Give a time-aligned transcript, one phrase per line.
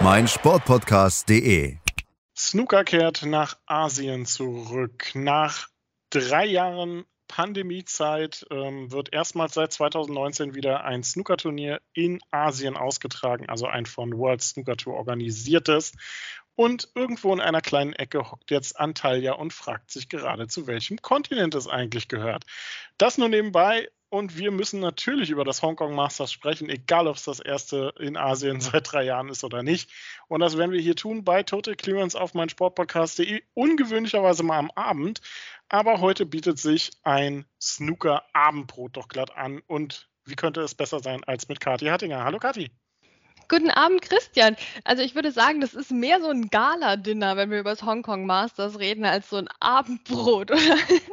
[0.00, 1.76] meinsportpodcast.de.
[2.36, 5.10] Snooker kehrt nach Asien zurück.
[5.14, 5.68] Nach
[6.10, 13.66] drei Jahren Pandemiezeit ähm, wird erstmals seit 2019 wieder ein Snookerturnier in Asien ausgetragen, also
[13.66, 15.92] ein von World Snooker Tour organisiertes.
[16.56, 20.98] Und irgendwo in einer kleinen Ecke hockt jetzt Antalya und fragt sich gerade, zu welchem
[21.02, 22.44] Kontinent es eigentlich gehört.
[22.98, 23.88] Das nur nebenbei.
[24.14, 28.16] Und wir müssen natürlich über das Hongkong Masters sprechen, egal ob es das erste in
[28.16, 29.90] Asien seit drei Jahren ist oder nicht.
[30.28, 33.42] Und das werden wir hier tun bei Total Clearance auf mein Sportpodcast.de.
[33.54, 35.20] Ungewöhnlicherweise mal am Abend.
[35.68, 39.60] Aber heute bietet sich ein Snooker-Abendbrot doch glatt an.
[39.66, 42.22] Und wie könnte es besser sein als mit Kathi Hattinger?
[42.22, 42.70] Hallo Kathi.
[43.48, 44.56] Guten Abend, Christian.
[44.84, 48.24] Also ich würde sagen, das ist mehr so ein Gala-Dinner, wenn wir über das Hongkong
[48.24, 50.52] Masters reden, als so ein Abendbrot.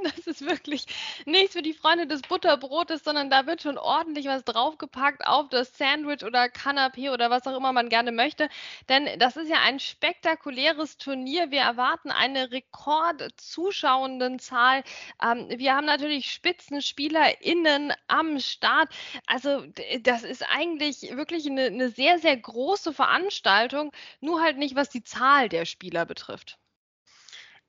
[0.04, 0.86] Das ist wirklich
[1.26, 5.78] nichts für die Freunde des Butterbrotes, sondern da wird schon ordentlich was draufgepackt auf das
[5.78, 8.50] Sandwich oder Canapé oder was auch immer man gerne möchte.
[8.90, 11.52] Denn das ist ja ein spektakuläres Turnier.
[11.52, 14.84] Wir erwarten eine Rekord-Zuschauendenzahl.
[15.24, 18.90] Ähm, wir haben natürlich SpitzenspielerInnen am Start.
[19.28, 19.64] Also
[20.02, 25.04] das ist eigentlich wirklich eine, eine sehr, sehr große Veranstaltung, nur halt nicht, was die
[25.04, 26.58] Zahl der Spieler betrifft.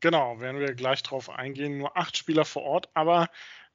[0.01, 1.79] Genau, werden wir gleich drauf eingehen.
[1.79, 3.29] Nur acht Spieler vor Ort, aber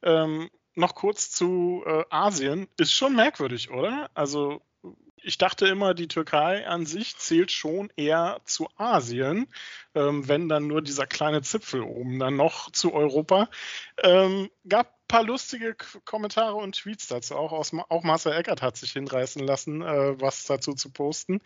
[0.03, 2.67] ähm, noch kurz zu äh, Asien.
[2.77, 4.11] Ist schon merkwürdig, oder?
[4.13, 4.61] Also
[5.27, 9.47] ich dachte immer, die Türkei an sich zählt schon eher zu Asien,
[9.93, 13.49] ähm, wenn dann nur dieser kleine Zipfel oben dann noch zu Europa.
[14.01, 15.75] Ähm, gab ein paar lustige
[16.05, 17.35] Kommentare und Tweets dazu.
[17.35, 21.41] Auch, aus, auch Marcel Eckert hat sich hinreißen lassen, äh, was dazu zu posten.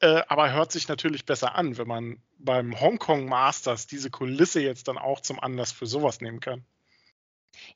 [0.00, 4.88] Äh, aber hört sich natürlich besser an, wenn man beim Hongkong Masters diese Kulisse jetzt
[4.88, 6.64] dann auch zum Anlass für sowas nehmen kann.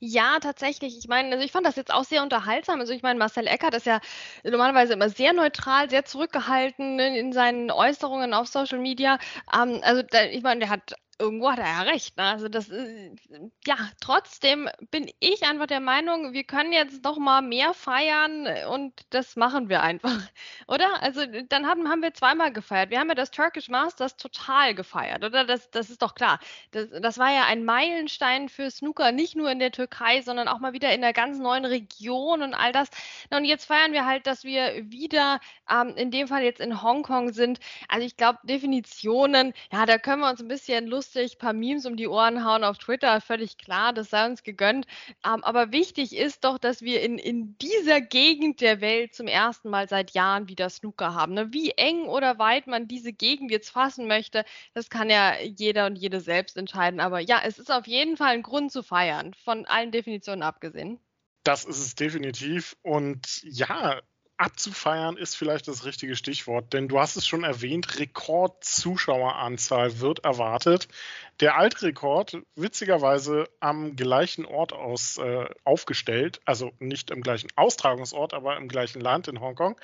[0.00, 0.96] Ja, tatsächlich.
[0.98, 2.80] Ich meine, also ich fand das jetzt auch sehr unterhaltsam.
[2.80, 4.00] Also ich meine, Marcel Eckert ist ja
[4.44, 9.18] normalerweise immer sehr neutral, sehr zurückgehalten in, in seinen Äußerungen auf Social Media.
[9.52, 12.16] Ähm, also da, ich meine, der hat irgendwo hat er ja recht.
[12.16, 12.24] Ne?
[12.24, 13.28] Also das ist,
[13.66, 18.92] ja, trotzdem bin ich einfach der Meinung, wir können jetzt noch mal mehr feiern und
[19.10, 20.18] das machen wir einfach,
[20.68, 21.02] oder?
[21.02, 22.90] Also dann haben, haben wir zweimal gefeiert.
[22.90, 25.44] Wir haben ja das Turkish Masters total gefeiert, oder?
[25.44, 26.40] Das, das ist doch klar.
[26.72, 30.58] Das, das war ja ein Meilenstein für Snooker, nicht nur in der Türkei, sondern auch
[30.58, 32.88] mal wieder in einer ganz neuen Region und all das.
[33.30, 37.32] Und jetzt feiern wir halt, dass wir wieder ähm, in dem Fall jetzt in Hongkong
[37.32, 37.60] sind.
[37.88, 41.52] Also ich glaube, Definitionen, ja, da können wir uns ein bisschen lustig lustig, ein paar
[41.52, 44.86] Memes um die Ohren hauen auf Twitter, völlig klar, das sei uns gegönnt.
[45.24, 49.70] Ähm, aber wichtig ist doch, dass wir in, in dieser Gegend der Welt zum ersten
[49.70, 51.34] Mal seit Jahren wieder Snooker haben.
[51.34, 51.52] Ne?
[51.52, 55.96] Wie eng oder weit man diese Gegend jetzt fassen möchte, das kann ja jeder und
[55.96, 57.00] jede selbst entscheiden.
[57.00, 60.98] Aber ja, es ist auf jeden Fall ein Grund zu feiern, von allen Definitionen abgesehen.
[61.42, 62.76] Das ist es definitiv.
[62.82, 64.00] Und ja,
[64.36, 70.88] abzufeiern ist vielleicht das richtige Stichwort, denn du hast es schon erwähnt, Rekordzuschaueranzahl wird erwartet.
[71.40, 78.56] Der Altrekord, witzigerweise am gleichen Ort aus äh, aufgestellt, also nicht im gleichen Austragungsort, aber
[78.56, 79.80] im gleichen Land in Hongkong.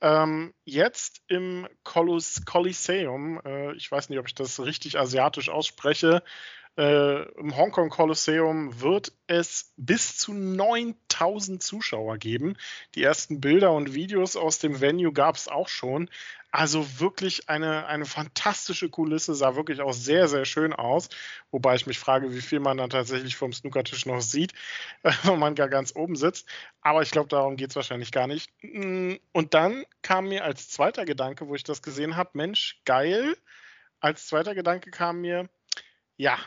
[0.00, 6.22] Ähm, jetzt im Coliseum, äh, ich weiß nicht, ob ich das richtig asiatisch ausspreche,
[6.76, 12.56] äh, Im Hongkong Coliseum wird es bis zu 9000 Zuschauer geben.
[12.94, 16.10] Die ersten Bilder und Videos aus dem Venue gab es auch schon.
[16.50, 21.08] Also wirklich eine, eine fantastische Kulisse, sah wirklich auch sehr, sehr schön aus.
[21.50, 24.52] Wobei ich mich frage, wie viel man dann tatsächlich vom Snookertisch noch sieht,
[25.24, 26.46] wenn man gar ganz oben sitzt.
[26.82, 28.50] Aber ich glaube, darum geht es wahrscheinlich gar nicht.
[28.62, 33.36] Mm, und dann kam mir als zweiter Gedanke, wo ich das gesehen habe, Mensch, geil.
[34.00, 35.48] Als zweiter Gedanke kam mir,
[36.16, 36.38] ja,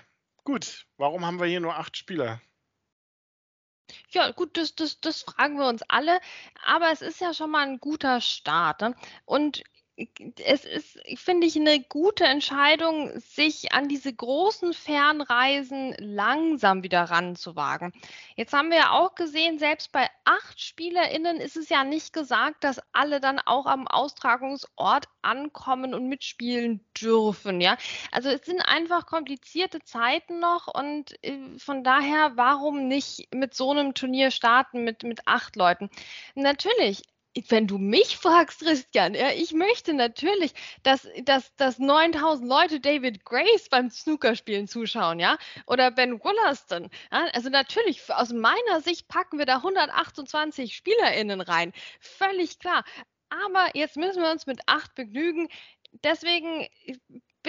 [0.49, 2.41] Gut, warum haben wir hier nur acht Spieler?
[4.09, 6.19] Ja, gut, das, das, das fragen wir uns alle.
[6.65, 8.81] Aber es ist ja schon mal ein guter Start.
[8.81, 8.95] Ne?
[9.25, 9.63] Und
[10.43, 17.93] es ist, finde ich, eine gute Entscheidung, sich an diese großen Fernreisen langsam wieder ranzuwagen.
[18.35, 22.63] Jetzt haben wir ja auch gesehen, selbst bei acht SpielerInnen ist es ja nicht gesagt,
[22.63, 27.59] dass alle dann auch am Austragungsort ankommen und mitspielen dürfen.
[27.61, 27.77] Ja,
[28.11, 33.71] also es sind einfach komplizierte Zeiten noch und äh, von daher, warum nicht mit so
[33.71, 35.89] einem Turnier starten mit, mit acht Leuten?
[36.35, 37.03] Natürlich
[37.47, 40.53] wenn du mich fragst, Christian, ja, ich möchte natürlich,
[40.83, 46.89] dass, dass, dass 9000 Leute David Grace beim Snookerspielen zuschauen, ja, oder Ben Wollaston.
[47.11, 47.25] Ja?
[47.33, 51.73] Also natürlich, aus meiner Sicht packen wir da 128 SpielerInnen rein.
[51.99, 52.83] Völlig klar.
[53.29, 55.47] Aber jetzt müssen wir uns mit acht begnügen.
[56.03, 56.67] Deswegen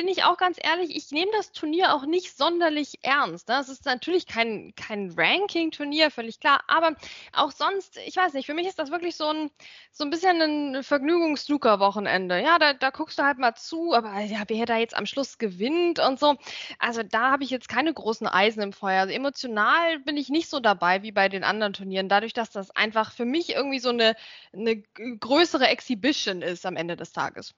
[0.01, 3.49] bin ich auch ganz ehrlich, ich nehme das Turnier auch nicht sonderlich ernst.
[3.49, 3.59] Ne?
[3.61, 6.97] Es ist natürlich kein, kein Ranking-Turnier, völlig klar, aber
[7.35, 9.51] auch sonst, ich weiß nicht, für mich ist das wirklich so ein,
[9.93, 12.41] so ein bisschen ein Vergnügungs-Snooker-Wochenende.
[12.41, 15.37] Ja, da, da guckst du halt mal zu, aber ja, wer da jetzt am Schluss
[15.37, 16.37] gewinnt und so.
[16.79, 19.03] Also da habe ich jetzt keine großen Eisen im Feuer.
[19.03, 22.71] Also emotional bin ich nicht so dabei wie bei den anderen Turnieren, dadurch, dass das
[22.71, 24.17] einfach für mich irgendwie so eine,
[24.55, 27.55] eine größere Exhibition ist am Ende des Tages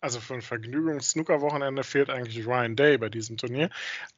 [0.00, 3.70] also für ein Vergnügungs-Snooker-Wochenende fehlt eigentlich Ryan Day bei diesem Turnier.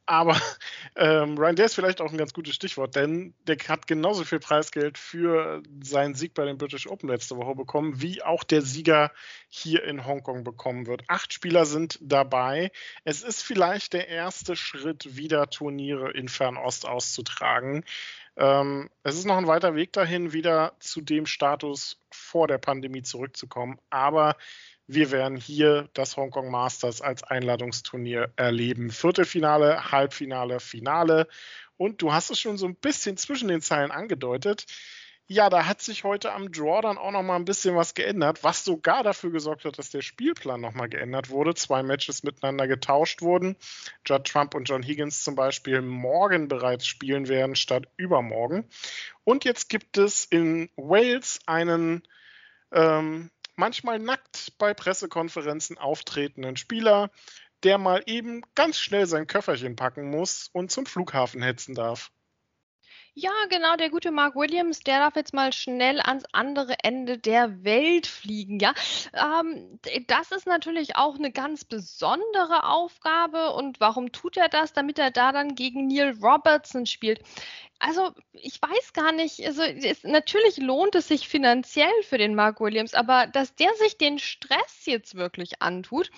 [0.06, 0.36] Aber
[0.96, 4.38] ähm, Ryan Day ist vielleicht auch ein ganz gutes Stichwort, denn der hat genauso viel
[4.38, 9.10] Preisgeld für seinen Sieg bei den British Open letzte Woche bekommen, wie auch der Sieger
[9.48, 11.02] hier in Hongkong bekommen wird.
[11.08, 12.70] Acht Spieler sind dabei.
[13.04, 17.84] Es ist vielleicht der erste Schritt, wieder Turniere in Fernost auszutragen.
[18.36, 23.02] Ähm, es ist noch ein weiter Weg dahin, wieder zu dem Status vor der Pandemie
[23.02, 23.78] zurückzukommen.
[23.90, 24.36] Aber
[24.94, 28.90] wir werden hier das Hongkong Masters als Einladungsturnier erleben.
[28.90, 31.28] Viertelfinale, Halbfinale, Finale.
[31.76, 34.66] Und du hast es schon so ein bisschen zwischen den Zeilen angedeutet.
[35.28, 38.44] Ja, da hat sich heute am Draw dann auch noch mal ein bisschen was geändert,
[38.44, 41.54] was sogar dafür gesorgt hat, dass der Spielplan noch mal geändert wurde.
[41.54, 43.56] Zwei Matches miteinander getauscht wurden.
[44.04, 48.68] Judd Trump und John Higgins zum Beispiel morgen bereits spielen werden statt übermorgen.
[49.24, 52.02] Und jetzt gibt es in Wales einen
[52.72, 53.30] ähm,
[53.62, 57.12] manchmal nackt bei Pressekonferenzen auftretenden Spieler,
[57.62, 62.10] der mal eben ganz schnell sein Köfferchen packen muss und zum Flughafen hetzen darf.
[63.14, 67.62] Ja, genau, der gute Mark Williams, der darf jetzt mal schnell ans andere Ende der
[67.62, 68.72] Welt fliegen, ja.
[69.12, 69.78] Ähm,
[70.08, 73.52] das ist natürlich auch eine ganz besondere Aufgabe.
[73.52, 74.72] Und warum tut er das?
[74.72, 77.20] Damit er da dann gegen Neil Robertson spielt.
[77.84, 82.60] Also, ich weiß gar nicht, also es, natürlich lohnt es sich finanziell für den Mark
[82.60, 86.08] Williams, aber dass der sich den Stress jetzt wirklich antut,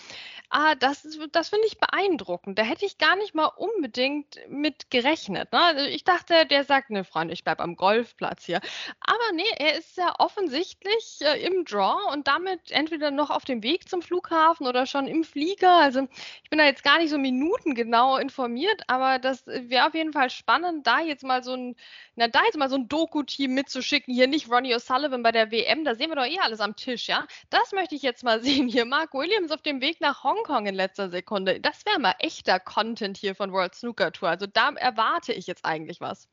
[0.51, 2.59] ah, das, das finde ich beeindruckend.
[2.59, 5.53] Da hätte ich gar nicht mal unbedingt mit gerechnet.
[5.53, 5.61] Ne?
[5.61, 8.61] Also ich dachte, der sagt, ne Freund, ich bleibe am Golfplatz hier.
[9.01, 13.63] Aber nee, er ist ja offensichtlich äh, im Draw und damit entweder noch auf dem
[13.63, 15.79] Weg zum Flughafen oder schon im Flieger.
[15.79, 16.07] Also
[16.43, 20.29] ich bin da jetzt gar nicht so minutengenau informiert, aber das wäre auf jeden Fall
[20.29, 21.77] spannend, da jetzt mal so ein,
[22.17, 24.15] na, da jetzt mal so ein Doku-Team mitzuschicken.
[24.15, 27.09] Hier nicht Ronnie O'Sullivan bei der WM, da sehen wir doch eh alles am Tisch,
[27.09, 27.27] ja.
[27.51, 28.69] Das möchte ich jetzt mal sehen.
[28.69, 31.61] Hier Mark Williams auf dem Weg nach Hongkong in letzter Sekunde.
[31.61, 34.29] Das wäre mal echter Content hier von World Snooker Tour.
[34.31, 36.29] Also da erwarte ich jetzt eigentlich was.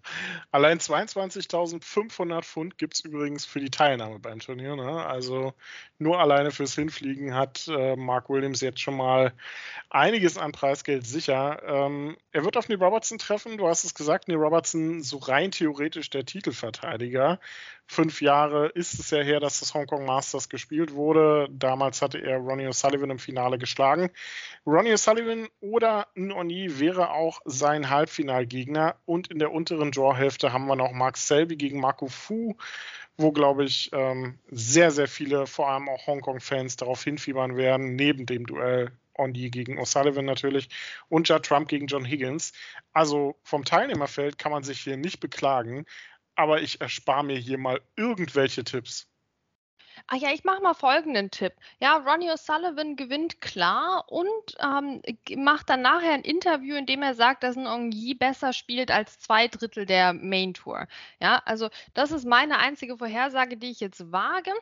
[0.50, 4.76] Allein 22.500 Pfund gibt es übrigens für die Teilnahme beim Turnier.
[4.76, 5.06] Ne?
[5.06, 5.54] Also
[5.98, 9.32] nur alleine fürs Hinfliegen hat äh, Mark Williams jetzt schon mal
[9.90, 11.62] einiges an Preisgeld sicher.
[11.64, 13.58] Ähm, er wird auf Neil Robertson treffen.
[13.58, 17.38] Du hast es gesagt, Neil Robertson so rein theoretisch der Titelverteidiger.
[17.92, 21.48] Fünf Jahre ist es ja her, dass das Hongkong Masters gespielt wurde.
[21.50, 24.12] Damals hatte er Ronnie O'Sullivan im Finale geschlagen.
[24.64, 28.94] Ronnie O'Sullivan oder Noni wäre auch sein Halbfinalgegner.
[29.06, 32.56] Und in der unteren Drawhälfte haben wir noch Mark Selby gegen Marco Fu,
[33.16, 38.26] wo, glaube ich, ähm, sehr, sehr viele, vor allem auch Hongkong-Fans, darauf hinfiebern werden, neben
[38.26, 40.68] dem Duell Ondi gegen O'Sullivan natürlich
[41.08, 42.52] und Judd Trump gegen John Higgins.
[42.92, 45.84] Also vom Teilnehmerfeld kann man sich hier nicht beklagen,
[46.34, 49.09] aber ich erspare mir hier mal irgendwelche Tipps.
[50.06, 51.52] Ah ja, ich mache mal folgenden Tipp.
[51.80, 55.02] Ja, Ronnie O'Sullivan gewinnt klar und ähm,
[55.36, 59.18] macht dann nachher ein Interview, in dem er sagt, dass ein Ongyi besser spielt als
[59.18, 60.86] zwei Drittel der Main Tour.
[61.20, 64.52] Ja, also das ist meine einzige Vorhersage, die ich jetzt wage.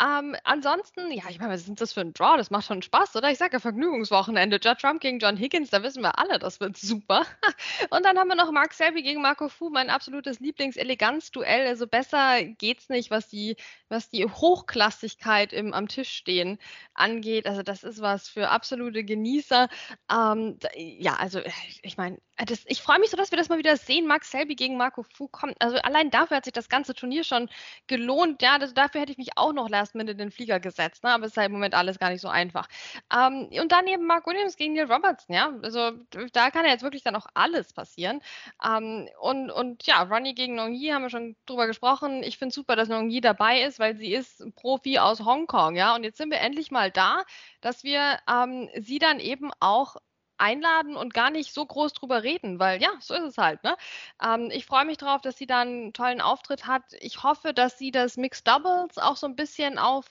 [0.00, 2.36] Ähm, ansonsten, ja, ich meine, was ist das für ein Draw?
[2.36, 3.30] Das macht schon Spaß, oder?
[3.30, 4.58] Ich sage ja Vergnügungswochenende.
[4.62, 7.26] Judd Trump gegen John Higgins, da wissen wir alle, das wird super.
[7.90, 11.66] und dann haben wir noch Mark Selby gegen Marco Fu, mein absolutes Lieblingseleganz-Duell.
[11.66, 13.56] Also besser geht's nicht, was die,
[13.88, 16.58] was die Hochklasse Hochklassigkeit im, am Tisch stehen
[16.94, 17.46] angeht.
[17.46, 19.68] Also das ist was für absolute Genießer.
[20.10, 21.50] Ähm, ja, also äh,
[21.82, 24.06] ich meine, äh, ich freue mich so, dass wir das mal wieder sehen.
[24.06, 25.54] Max Selby gegen Marco Fu kommt.
[25.60, 27.48] Also allein dafür hat sich das ganze Turnier schon
[27.86, 28.42] gelohnt.
[28.42, 31.04] Ja, das, dafür hätte ich mich auch noch last minute in den Flieger gesetzt.
[31.04, 31.10] Ne?
[31.10, 32.68] Aber es ist halt im Moment alles gar nicht so einfach.
[33.14, 35.34] Ähm, und dann eben Mark Williams gegen Neil Robertson.
[35.34, 35.92] Ja, also
[36.32, 38.20] da kann ja jetzt wirklich dann auch alles passieren.
[38.64, 42.22] Ähm, und, und ja, Ronnie gegen Nong Yi haben wir schon drüber gesprochen.
[42.22, 45.76] Ich finde super, dass Nong Yi dabei ist, weil sie ist Profi aus Hongkong.
[45.76, 47.24] Ja, und jetzt sind wir endlich mal da,
[47.60, 49.96] dass wir ähm, sie dann eben auch
[50.44, 53.64] einladen und gar nicht so groß drüber reden, weil ja, so ist es halt.
[53.64, 53.76] Ne?
[54.22, 56.82] Ähm, ich freue mich darauf, dass sie da einen tollen Auftritt hat.
[57.00, 60.06] Ich hoffe, dass sie das Mixed Doubles auch so ein bisschen auf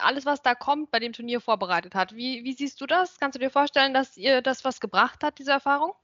[0.00, 2.14] alles, was da kommt, bei dem Turnier vorbereitet hat.
[2.14, 3.18] Wie, wie siehst du das?
[3.18, 5.94] Kannst du dir vorstellen, dass ihr das was gebracht hat, diese Erfahrung?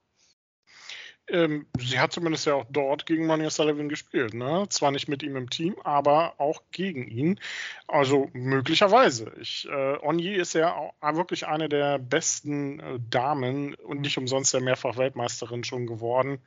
[1.29, 4.33] Ähm, sie hat zumindest ja auch dort gegen Mania Sullivan gespielt.
[4.33, 4.67] Ne?
[4.69, 7.41] Zwar nicht mit ihm im Team, aber auch gegen ihn.
[7.89, 9.33] Also möglicherweise.
[9.41, 14.55] Ich, äh, Onyi ist ja auch wirklich eine der besten äh, Damen und nicht umsonst
[14.55, 16.39] ja mehrfach Weltmeisterin schon geworden.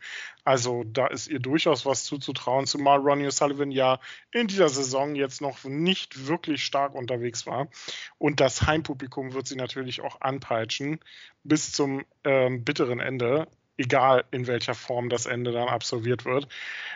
[0.45, 4.00] Also da ist ihr durchaus was zuzutrauen, zumal Ronnie Sullivan ja
[4.31, 7.67] in dieser Saison jetzt noch nicht wirklich stark unterwegs war.
[8.17, 11.00] Und das Heimpublikum wird sie natürlich auch anpeitschen
[11.43, 13.48] bis zum ähm, bitteren Ende
[13.79, 16.48] egal in welcher Form das Ende dann absolviert wird.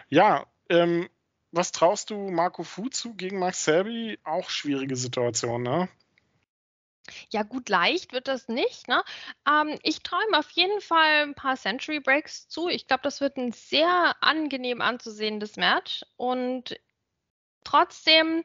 [0.10, 1.10] Ja, ähm,
[1.52, 4.20] was traust du Marco Fu zu gegen Max Selby?
[4.24, 5.88] Auch schwierige Situation, ne?
[7.30, 8.88] Ja, gut, leicht wird das nicht.
[8.88, 9.04] Ne?
[9.48, 12.70] Ähm, ich träume auf jeden Fall ein paar Century Breaks zu.
[12.70, 16.04] Ich glaube, das wird ein sehr angenehm anzusehendes Match.
[16.18, 16.80] Und
[17.64, 18.44] trotzdem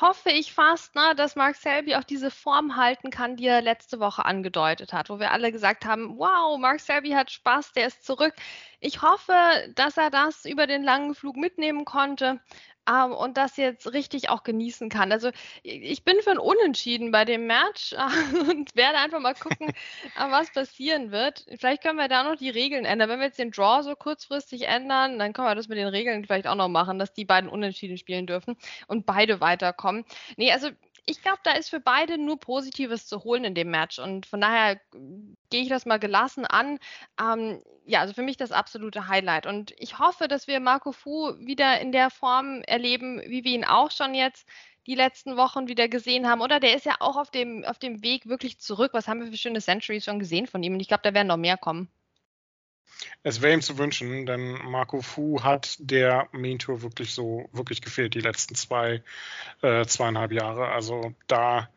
[0.00, 4.00] hoffe ich fast, ne, dass Mark Selby auch diese Form halten kann, die er letzte
[4.00, 8.04] Woche angedeutet hat, wo wir alle gesagt haben, wow, Mark Selby hat Spaß, der ist
[8.04, 8.34] zurück.
[8.80, 9.32] Ich hoffe,
[9.74, 12.40] dass er das über den langen Flug mitnehmen konnte
[12.88, 15.12] ähm, und das jetzt richtig auch genießen kann.
[15.12, 15.30] Also
[15.62, 19.68] ich bin für ein Unentschieden bei dem Match äh, und werde einfach mal gucken,
[20.16, 21.46] äh, was passieren wird.
[21.58, 23.08] Vielleicht können wir da noch die Regeln ändern.
[23.08, 26.24] Wenn wir jetzt den Draw so kurzfristig ändern, dann können wir das mit den Regeln
[26.24, 30.04] vielleicht auch noch machen, dass die beiden Unentschieden spielen dürfen und beide weiterkommen.
[30.36, 30.70] Nee, also
[31.06, 33.98] ich glaube, da ist für beide nur Positives zu holen in dem Match.
[33.98, 34.80] Und von daher
[35.50, 36.78] gehe ich das mal gelassen an.
[37.20, 39.46] Ähm, ja, also für mich das absolute Highlight.
[39.46, 43.64] Und ich hoffe, dass wir Marco Fu wieder in der Form erleben, wie wir ihn
[43.64, 44.48] auch schon jetzt
[44.86, 46.40] die letzten Wochen wieder gesehen haben.
[46.40, 48.92] Oder der ist ja auch auf dem, auf dem Weg wirklich zurück.
[48.94, 50.74] Was haben wir für schöne Centuries schon gesehen von ihm?
[50.74, 51.90] Und ich glaube, da werden noch mehr kommen.
[53.22, 57.80] Es wäre ihm zu wünschen, denn Marco Fu hat der Main Tour wirklich so wirklich
[57.80, 59.02] gefehlt die letzten zwei,
[59.62, 60.68] äh, zweieinhalb Jahre.
[60.68, 61.68] Also da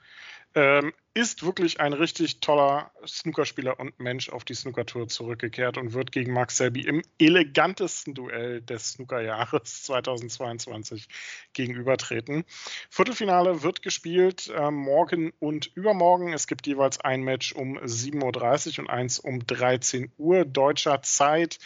[0.58, 6.12] ähm, ist wirklich ein richtig toller Snookerspieler und Mensch auf die Snookertour zurückgekehrt und wird
[6.12, 11.10] gegen Max Selby im elegantesten Duell des Snookerjahres 2022
[11.54, 12.44] gegenübertreten.
[12.90, 16.34] Viertelfinale wird gespielt äh, morgen und übermorgen.
[16.34, 21.60] Es gibt jeweils ein Match um 7.30 Uhr und eins um 13 Uhr deutscher Zeit.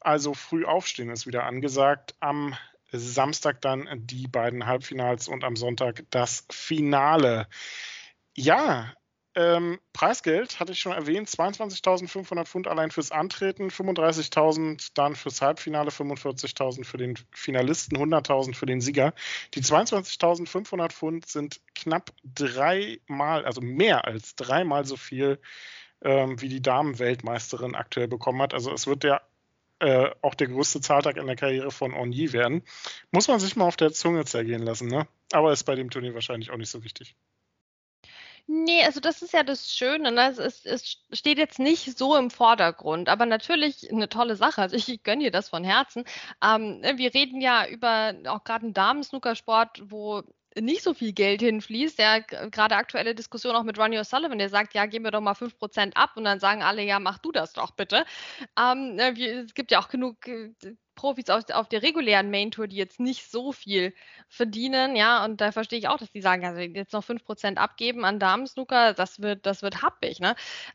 [0.00, 2.16] Also früh aufstehen ist wieder angesagt.
[2.18, 2.56] Am
[2.90, 7.46] Samstag dann die beiden Halbfinals und am Sonntag das Finale.
[8.36, 8.92] Ja,
[9.36, 15.90] ähm, Preisgeld hatte ich schon erwähnt, 22.500 Pfund allein fürs Antreten, 35.000 dann fürs Halbfinale,
[15.90, 19.12] 45.000 für den Finalisten, 100.000 für den Sieger.
[19.54, 25.40] Die 22.500 Pfund sind knapp dreimal, also mehr als dreimal so viel,
[26.02, 28.54] ähm, wie die Damenweltmeisterin aktuell bekommen hat.
[28.54, 29.22] Also es wird der
[29.80, 32.62] äh, auch der größte Zahltag in der Karriere von Onyi werden.
[33.10, 35.08] Muss man sich mal auf der Zunge zergehen lassen, ne?
[35.32, 37.16] Aber ist bei dem Turnier wahrscheinlich auch nicht so wichtig.
[38.46, 40.12] Nee, also das ist ja das Schöne.
[40.12, 40.28] Ne?
[40.30, 44.60] Es, ist, es steht jetzt nicht so im Vordergrund, aber natürlich eine tolle Sache.
[44.60, 46.04] Also ich, gönne dir das von Herzen.
[46.42, 50.22] Ähm, ne, wir reden ja über auch gerade einen Damen-Snookersport, wo
[50.60, 51.98] nicht so viel Geld hinfließt.
[51.98, 55.34] Ja, gerade aktuelle Diskussion auch mit Ronnie O'Sullivan, der sagt, ja, geben wir doch mal
[55.34, 58.04] 5% ab und dann sagen alle, ja, mach du das doch bitte.
[58.58, 60.52] Ähm, ne, es gibt ja auch genug äh,
[60.94, 63.94] Profis auf, auf der regulären Main Tour, die jetzt nicht so viel
[64.28, 68.04] verdienen, ja, und da verstehe ich auch, dass die sagen, also jetzt noch 5% abgeben
[68.04, 70.34] an Damensnooker, das wird, das wird happig, ne?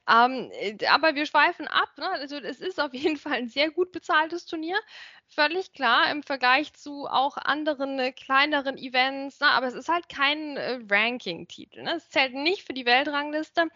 [0.09, 2.09] Ähm, äh, aber wir schweifen ab, ne?
[2.09, 4.77] Also es ist auf jeden Fall ein sehr gut bezahltes Turnier.
[5.27, 9.47] Völlig klar im Vergleich zu auch anderen äh, kleineren Events, ne?
[9.47, 11.83] aber es ist halt kein äh, Ranking-Titel.
[11.83, 11.95] Ne?
[11.97, 13.67] Es zählt nicht für die Weltrangliste.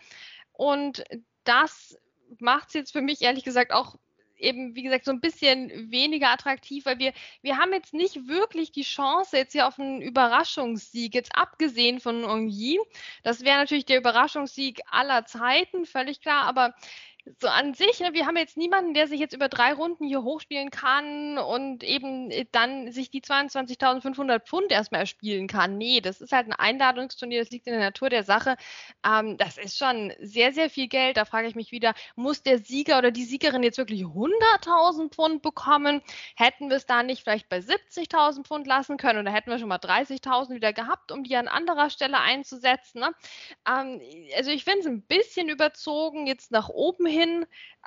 [0.54, 1.04] Und
[1.44, 1.98] das
[2.40, 3.96] macht es jetzt für mich ehrlich gesagt auch
[4.44, 8.72] eben, wie gesagt, so ein bisschen weniger attraktiv, weil wir, wir haben jetzt nicht wirklich
[8.72, 12.80] die Chance jetzt hier auf einen Überraschungssieg, jetzt abgesehen von Ongyi.
[13.24, 16.76] Das wäre natürlich der Überraschungssieg aller Zeiten, völlig klar, aber
[17.40, 20.24] so an sich, ne, wir haben jetzt niemanden, der sich jetzt über drei Runden hier
[20.24, 25.78] hochspielen kann und eben äh, dann sich die 22.500 Pfund erstmal erspielen kann.
[25.78, 28.58] Nee, das ist halt ein Einladungsturnier, das liegt in der Natur der Sache.
[29.08, 31.16] Ähm, das ist schon sehr, sehr viel Geld.
[31.16, 35.42] Da frage ich mich wieder, muss der Sieger oder die Siegerin jetzt wirklich 100.000 Pfund
[35.42, 36.02] bekommen?
[36.36, 39.70] Hätten wir es da nicht vielleicht bei 70.000 Pfund lassen können oder hätten wir schon
[39.70, 43.00] mal 30.000 wieder gehabt, um die an anderer Stelle einzusetzen?
[43.00, 43.12] Ne?
[43.66, 44.02] Ähm,
[44.36, 47.13] also ich finde es ein bisschen überzogen, jetzt nach oben hin.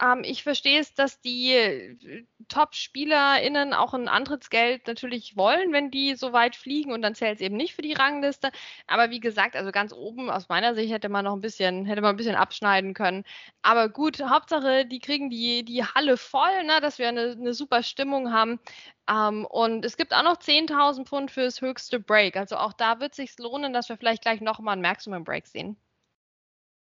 [0.01, 6.15] Ähm, ich verstehe es, dass die äh, Top-SpielerInnen auch ein Antrittsgeld natürlich wollen, wenn die
[6.17, 8.51] so weit fliegen und dann zählt es eben nicht für die Rangliste.
[8.87, 12.03] Aber wie gesagt, also ganz oben aus meiner Sicht hätte man noch ein bisschen, hätte
[12.03, 13.25] man ein bisschen abschneiden können.
[13.63, 17.83] Aber gut, Hauptsache, die kriegen die, die Halle voll, ne, dass wir eine, eine super
[17.83, 18.61] Stimmung haben.
[19.09, 22.37] Ähm, und es gibt auch noch 10.000 Pfund fürs höchste Break.
[22.37, 25.47] Also auch da wird es sich lohnen, dass wir vielleicht gleich nochmal ein Maximum Break
[25.47, 25.77] sehen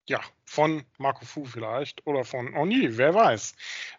[0.09, 3.55] ja, von Marco Fu vielleicht oder von Oni, wer weiß.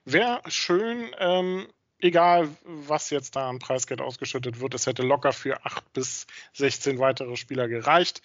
[0.05, 1.67] Wäre schön, ähm,
[1.99, 6.99] egal was jetzt da an Preisgeld ausgeschüttet wird, es hätte locker für 8 bis 16
[6.99, 8.21] weitere Spieler gereicht.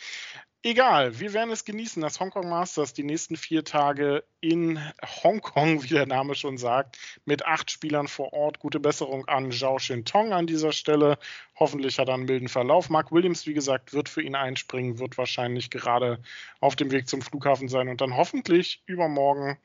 [0.64, 4.78] Egal, wir werden es genießen, das Hongkong Masters die nächsten vier Tage in
[5.24, 8.60] Hongkong, wie der Name schon sagt, mit acht Spielern vor Ort.
[8.60, 11.18] Gute Besserung an Zhao Shintong an dieser Stelle.
[11.58, 12.90] Hoffentlich hat er einen milden Verlauf.
[12.90, 16.22] Mark Williams, wie gesagt, wird für ihn einspringen, wird wahrscheinlich gerade
[16.60, 19.58] auf dem Weg zum Flughafen sein und dann hoffentlich übermorgen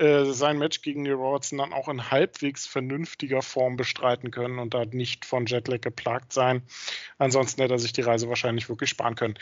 [0.00, 4.74] äh, sein Match gegen Neil Robertson dann auch in halbwegs vernünftiger Form bestreiten können und
[4.74, 6.62] da nicht von Jetlag geplagt sein.
[7.18, 9.34] Ansonsten hätte er sich die Reise wahrscheinlich wirklich sparen können.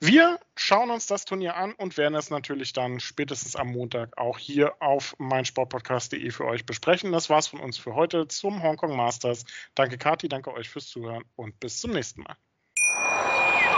[0.00, 4.38] Wir schauen uns das Turnier an und werden es natürlich dann spätestens am Montag auch
[4.38, 7.12] hier auf meinsportpodcast.de für euch besprechen.
[7.12, 9.44] Das war's von uns für heute zum Hongkong Masters.
[9.74, 12.36] Danke Kati, danke euch fürs Zuhören und bis zum nächsten Mal.